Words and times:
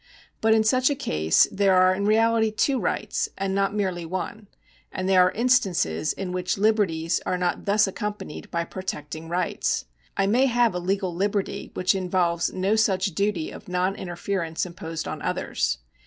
But 0.41 0.55
in 0.55 0.63
such 0.63 0.89
a 0.89 0.95
case 0.95 1.47
there 1.51 1.75
are 1.75 1.93
in 1.93 2.07
reality 2.07 2.49
two 2.49 2.79
rights 2.79 3.29
and 3.37 3.53
not 3.53 3.75
merely 3.75 4.03
one; 4.03 4.47
and 4.91 5.07
there 5.07 5.21
are 5.27 5.31
instances 5.33 6.11
in 6.11 6.31
which 6.31 6.57
liberties 6.57 7.21
are 7.23 7.37
not 7.37 7.65
thus 7.65 7.85
accompanied 7.85 8.49
by 8.49 8.63
protecting 8.63 9.29
rights. 9.29 9.85
I 10.17 10.25
may 10.25 10.47
have 10.47 10.73
a 10.73 10.79
legal 10.79 11.13
liberty 11.13 11.69
which 11.75 11.93
involves 11.93 12.51
no 12.51 12.75
such 12.75 13.13
duty 13.13 13.51
of 13.51 13.67
non 13.67 13.95
interference 13.95 14.65
imposed 14.65 15.07
on 15.07 15.21
others. 15.21 15.77